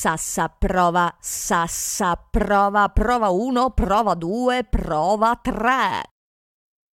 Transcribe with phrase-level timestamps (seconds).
[0.00, 6.02] Sassa prova, Sassa prova, prova 1, prova 2, prova 3.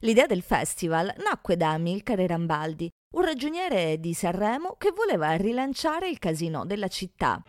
[0.04, 6.20] L'idea del festival nacque da Amilcare Rambaldi, un ragioniere di Sanremo che voleva rilanciare il
[6.20, 7.41] casino della città.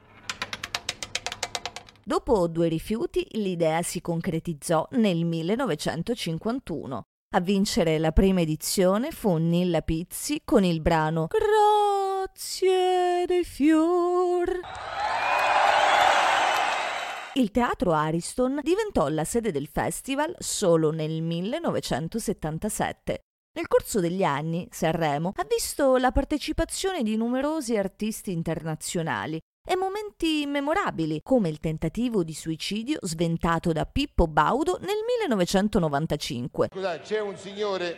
[2.04, 7.02] Dopo due rifiuti, l'idea si concretizzò nel 1951.
[7.34, 14.60] A vincere la prima edizione fu Nilla Pizzi con il brano Grazie dei fior.
[17.38, 23.20] Il teatro Ariston diventò la sede del festival solo nel 1977.
[23.56, 30.46] Nel corso degli anni, Sanremo ha visto la partecipazione di numerosi artisti internazionali e momenti
[30.46, 36.70] memorabili, come il tentativo di suicidio sventato da Pippo Baudo nel 1995.
[36.72, 37.96] Scusate, c'è un signore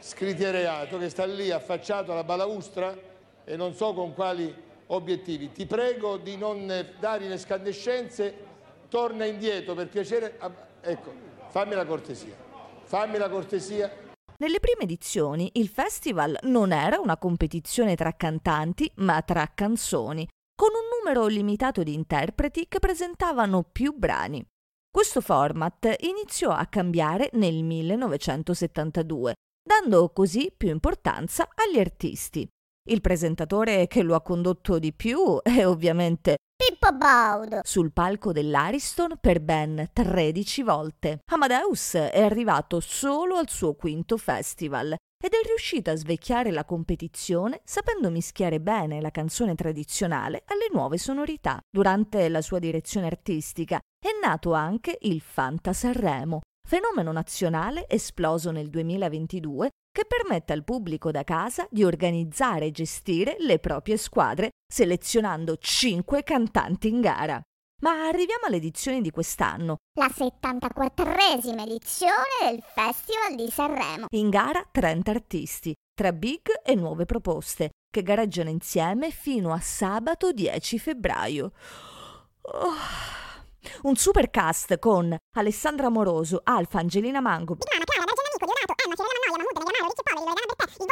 [0.00, 2.98] scriteriato che sta lì affacciato alla balaustra
[3.44, 4.52] e non so con quali
[4.86, 5.52] obiettivi.
[5.52, 6.66] Ti prego di non
[6.98, 8.54] dare in escandescenze,
[8.88, 10.38] torna indietro per piacere.
[10.80, 11.12] Ecco,
[11.48, 12.34] fammi la cortesia.
[12.84, 14.04] Fammi la cortesia.
[14.38, 20.68] Nelle prime edizioni il festival non era una competizione tra cantanti, ma tra canzoni, con
[20.72, 24.44] un numero limitato di interpreti che presentavano più brani.
[24.90, 32.46] Questo format iniziò a cambiare nel 1972, dando così più importanza agli artisti.
[32.88, 39.18] Il presentatore che lo ha condotto di più è ovviamente Pippo Baudo sul palco dell'Ariston
[39.20, 41.18] per ben 13 volte.
[41.32, 47.60] Amadeus è arrivato solo al suo quinto festival ed è riuscito a svecchiare la competizione
[47.64, 51.58] sapendo mischiare bene la canzone tradizionale alle nuove sonorità.
[51.68, 58.70] Durante la sua direzione artistica è nato anche il Fanta Sanremo, fenomeno nazionale esploso nel
[58.70, 65.56] 2022 che permette al pubblico da casa di organizzare e gestire le proprie squadre selezionando
[65.56, 67.40] 5 cantanti in gara.
[67.80, 69.76] Ma arriviamo all'edizione di quest'anno.
[69.98, 74.06] La 74esima edizione del Festival di Sanremo.
[74.10, 80.30] In gara 30 artisti, tra big e nuove proposte, che gareggiano insieme fino a sabato
[80.30, 81.52] 10 febbraio.
[82.42, 83.24] Oh.
[83.82, 87.56] Un super cast con Alessandra Moroso, Alfa, Angelina Mango,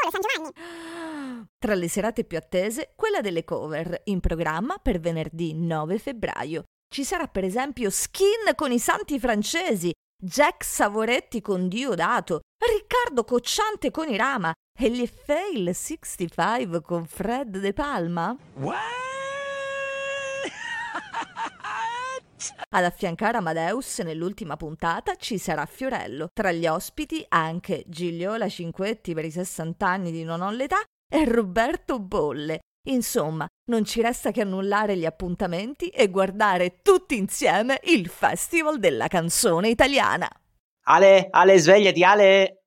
[0.05, 1.49] Volo, San Giovanni.
[1.59, 6.65] Tra le serate più attese, quella delle cover, in programma per venerdì 9 febbraio.
[6.89, 9.93] Ci sarà per esempio Skin con i santi francesi,
[10.23, 17.59] Jack Savoretti con Diodato, Riccardo Cocciante con i Rama e gli Fail 65 con Fred
[17.59, 18.37] De Palma.
[18.55, 19.04] What?
[22.77, 26.27] Ad affiancare Amadeus nell'ultima puntata ci sarà Fiorello.
[26.33, 31.25] Tra gli ospiti anche Gigliola Cinquetti per i 60 anni di Non ho l'età e
[31.25, 32.59] Roberto Bolle.
[32.89, 39.07] Insomma, non ci resta che annullare gli appuntamenti e guardare tutti insieme il Festival della
[39.07, 40.29] canzone italiana.
[40.87, 42.59] Ale, Ale, svegliati, Ale!